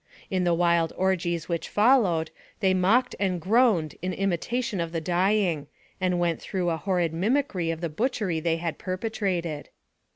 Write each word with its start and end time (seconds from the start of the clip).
In 0.31 0.45
the 0.45 0.53
wild 0.55 0.91
orgies 0.97 1.47
which 1.47 1.69
followed, 1.69 2.31
they 2.59 2.73
mocked 2.73 3.15
and 3.19 3.39
groaned 3.39 3.93
in 4.01 4.13
imitation 4.13 4.81
of 4.81 4.93
the 4.93 4.99
dying, 4.99 5.67
and 6.01 6.19
went 6.19 6.41
through 6.41 6.71
a 6.71 6.77
horrid 6.77 7.13
mimicry 7.13 7.69
of 7.69 7.81
the 7.81 7.87
butchery 7.89 8.39
they 8.39 8.57
had 8.57 8.79
perpetrated. 8.79 9.69